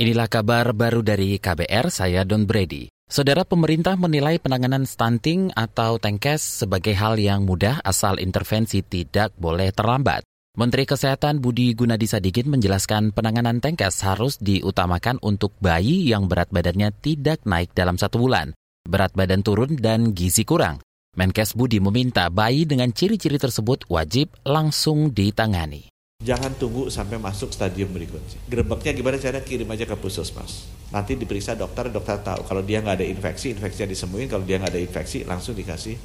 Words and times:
Inilah 0.00 0.32
kabar 0.32 0.72
baru 0.72 1.04
dari 1.04 1.36
KBR, 1.36 1.92
saya 1.92 2.24
Don 2.24 2.48
Brady. 2.48 2.88
Saudara 3.04 3.44
pemerintah 3.44 4.00
menilai 4.00 4.40
penanganan 4.40 4.88
stunting 4.88 5.52
atau 5.52 6.00
tengkes 6.00 6.40
sebagai 6.40 6.96
hal 6.96 7.20
yang 7.20 7.44
mudah 7.44 7.84
asal 7.84 8.16
intervensi 8.16 8.80
tidak 8.80 9.36
boleh 9.36 9.68
terlambat. 9.76 10.24
Menteri 10.56 10.88
Kesehatan 10.88 11.44
Budi 11.44 11.76
Gunadi 11.76 12.08
Sadikin 12.08 12.48
menjelaskan 12.48 13.12
penanganan 13.12 13.60
tengkes 13.60 14.00
harus 14.00 14.40
diutamakan 14.40 15.20
untuk 15.20 15.52
bayi 15.60 16.08
yang 16.08 16.32
berat 16.32 16.48
badannya 16.48 16.96
tidak 17.04 17.44
naik 17.44 17.76
dalam 17.76 18.00
satu 18.00 18.24
bulan, 18.24 18.56
berat 18.88 19.12
badan 19.12 19.44
turun 19.44 19.76
dan 19.76 20.16
gizi 20.16 20.48
kurang. 20.48 20.80
Menkes 21.12 21.52
Budi 21.52 21.76
meminta 21.76 22.32
bayi 22.32 22.64
dengan 22.64 22.88
ciri-ciri 22.88 23.36
tersebut 23.36 23.84
wajib 23.92 24.32
langsung 24.48 25.12
ditangani. 25.12 25.92
Jangan 26.20 26.52
tunggu 26.52 26.92
sampai 26.92 27.16
masuk 27.16 27.48
stadium 27.48 27.96
berikutnya. 27.96 28.36
Gerebeknya 28.44 28.92
gimana 28.92 29.16
cara 29.16 29.40
kirim 29.40 29.64
aja 29.72 29.88
ke 29.88 29.96
puskesmas. 29.96 30.68
Nanti 30.92 31.16
diperiksa 31.16 31.56
dokter, 31.56 31.88
dokter 31.88 32.20
tahu 32.20 32.44
kalau 32.44 32.60
dia 32.60 32.84
nggak 32.84 33.00
ada 33.00 33.06
infeksi, 33.08 33.56
infeksinya 33.56 33.88
disembuhin. 33.88 34.28
Kalau 34.28 34.44
dia 34.44 34.60
nggak 34.60 34.76
ada 34.76 34.82
infeksi, 34.84 35.24
langsung 35.24 35.56
dikasih 35.56 35.96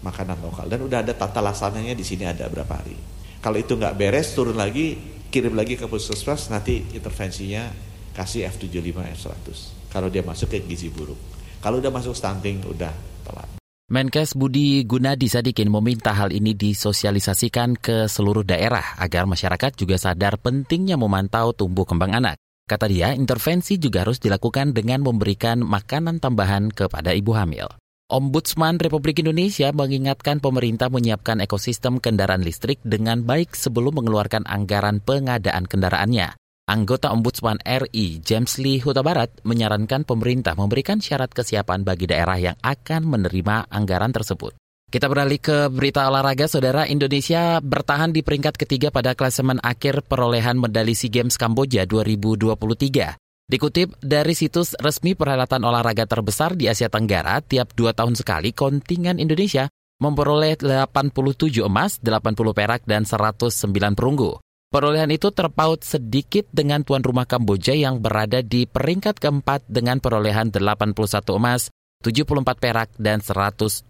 makanan 0.00 0.40
lokal. 0.40 0.72
Dan 0.72 0.88
udah 0.88 1.04
ada 1.04 1.12
tata 1.12 1.44
laksananya 1.44 1.92
di 1.92 2.00
sini 2.00 2.24
ada 2.24 2.48
berapa 2.48 2.80
hari. 2.80 2.96
Kalau 3.44 3.60
itu 3.60 3.76
nggak 3.76 3.92
beres, 3.92 4.32
turun 4.32 4.56
lagi, 4.56 4.96
kirim 5.28 5.52
lagi 5.52 5.76
ke 5.76 5.84
puskesmas. 5.84 6.48
Nanti 6.48 6.88
intervensinya 6.96 7.68
kasih 8.16 8.48
F75, 8.48 8.96
F100. 9.20 9.48
Kalau 9.92 10.08
dia 10.08 10.24
masuk 10.24 10.48
ke 10.48 10.64
gizi 10.64 10.88
buruk. 10.88 11.20
Kalau 11.60 11.76
udah 11.76 11.92
masuk 11.92 12.16
stunting, 12.16 12.64
udah 12.64 12.96
telat. 13.20 13.57
Menkes 13.88 14.36
Budi 14.36 14.84
Gunadi 14.84 15.32
Sadikin 15.32 15.72
meminta 15.72 16.12
hal 16.12 16.28
ini 16.28 16.52
disosialisasikan 16.52 17.72
ke 17.72 18.04
seluruh 18.04 18.44
daerah 18.44 18.84
agar 19.00 19.24
masyarakat 19.24 19.80
juga 19.80 19.96
sadar 19.96 20.36
pentingnya 20.36 21.00
memantau 21.00 21.56
tumbuh 21.56 21.88
kembang 21.88 22.12
anak. 22.12 22.36
Kata 22.68 22.84
dia, 22.84 23.16
intervensi 23.16 23.80
juga 23.80 24.04
harus 24.04 24.20
dilakukan 24.20 24.76
dengan 24.76 25.00
memberikan 25.00 25.64
makanan 25.64 26.20
tambahan 26.20 26.68
kepada 26.68 27.16
ibu 27.16 27.32
hamil. 27.32 27.64
Ombudsman 28.12 28.76
Republik 28.76 29.24
Indonesia 29.24 29.72
mengingatkan 29.72 30.44
pemerintah 30.44 30.92
menyiapkan 30.92 31.40
ekosistem 31.40 31.96
kendaraan 31.96 32.44
listrik 32.44 32.84
dengan 32.84 33.24
baik 33.24 33.56
sebelum 33.56 34.04
mengeluarkan 34.04 34.44
anggaran 34.44 35.00
pengadaan 35.00 35.64
kendaraannya. 35.64 36.36
Anggota 36.68 37.08
Ombudsman 37.16 37.56
RI 37.64 38.20
James 38.20 38.60
Lee 38.60 38.76
Huta 38.84 39.00
Barat 39.00 39.32
menyarankan 39.40 40.04
pemerintah 40.04 40.52
memberikan 40.52 41.00
syarat 41.00 41.32
kesiapan 41.32 41.80
bagi 41.80 42.04
daerah 42.04 42.36
yang 42.36 42.56
akan 42.60 43.08
menerima 43.08 43.72
anggaran 43.72 44.12
tersebut. 44.12 44.52
Kita 44.92 45.08
beralih 45.08 45.40
ke 45.40 45.72
berita 45.72 46.04
olahraga, 46.04 46.44
saudara 46.44 46.84
Indonesia 46.84 47.60
bertahan 47.64 48.12
di 48.12 48.20
peringkat 48.20 48.60
ketiga 48.60 48.92
pada 48.92 49.16
klasemen 49.16 49.60
akhir 49.64 50.04
perolehan 50.04 50.60
medali 50.60 50.92
SEA 50.92 51.08
Games 51.08 51.40
Kamboja 51.40 51.88
2023. 51.88 53.16
Dikutip 53.48 53.96
dari 54.04 54.36
situs 54.36 54.76
resmi 54.76 55.16
perhelatan 55.16 55.64
olahraga 55.64 56.04
terbesar 56.04 56.52
di 56.52 56.68
Asia 56.68 56.92
Tenggara, 56.92 57.40
tiap 57.40 57.72
dua 57.72 57.96
tahun 57.96 58.12
sekali 58.12 58.52
kontingen 58.52 59.16
Indonesia 59.16 59.72
memperoleh 60.04 60.60
87 60.60 61.64
emas, 61.64 61.96
80 62.04 62.52
perak, 62.52 62.84
dan 62.84 63.08
109 63.08 63.96
perunggu. 63.96 64.36
Perolehan 64.68 65.08
itu 65.08 65.32
terpaut 65.32 65.80
sedikit 65.80 66.44
dengan 66.52 66.84
tuan 66.84 67.00
rumah 67.00 67.24
Kamboja 67.24 67.72
yang 67.72 68.04
berada 68.04 68.44
di 68.44 68.68
peringkat 68.68 69.16
keempat 69.16 69.64
dengan 69.64 69.96
perolehan 69.96 70.52
81 70.52 70.92
emas, 71.40 71.72
74 72.04 72.60
perak, 72.60 72.92
dan 73.00 73.24
127 73.24 73.88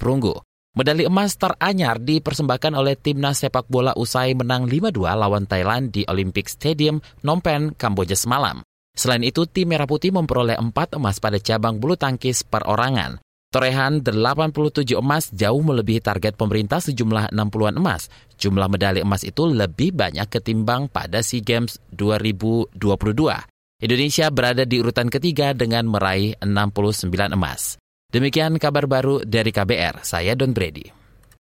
perunggu. 0.00 0.40
Medali 0.72 1.04
emas 1.04 1.36
teranyar 1.36 2.00
dipersembahkan 2.00 2.72
oleh 2.80 2.96
timnas 2.96 3.44
sepak 3.44 3.68
bola 3.68 3.92
usai 3.92 4.32
menang 4.32 4.64
5-2 4.64 5.04
lawan 5.04 5.44
Thailand 5.44 5.92
di 5.92 6.08
Olympic 6.08 6.48
Stadium 6.48 7.04
Phnom 7.20 7.44
Penh, 7.44 7.76
Kamboja 7.76 8.16
semalam. 8.16 8.64
Selain 8.96 9.20
itu, 9.20 9.44
tim 9.44 9.68
Merah 9.68 9.84
Putih 9.84 10.16
memperoleh 10.16 10.56
4 10.56 10.96
emas 10.96 11.20
pada 11.20 11.36
cabang 11.36 11.76
bulu 11.76 12.00
tangkis 12.00 12.40
perorangan. 12.48 13.20
Torehan 13.50 13.98
87 14.06 14.94
emas 14.94 15.26
jauh 15.34 15.58
melebihi 15.58 15.98
target 15.98 16.38
pemerintah 16.38 16.78
sejumlah 16.78 17.34
60-an 17.34 17.82
emas. 17.82 18.06
Jumlah 18.38 18.70
medali 18.70 19.02
emas 19.02 19.26
itu 19.26 19.42
lebih 19.42 19.90
banyak 19.90 20.30
ketimbang 20.30 20.86
pada 20.86 21.18
SEA 21.18 21.42
Games 21.42 21.82
2022. 21.90 22.78
Indonesia 23.82 24.26
berada 24.30 24.62
di 24.62 24.78
urutan 24.78 25.10
ketiga 25.10 25.50
dengan 25.50 25.90
meraih 25.90 26.38
69 26.38 27.10
emas. 27.34 27.74
Demikian 28.14 28.54
kabar 28.62 28.86
baru 28.86 29.26
dari 29.26 29.50
KBR, 29.50 30.06
saya 30.06 30.38
Don 30.38 30.54
Brady. 30.54 30.99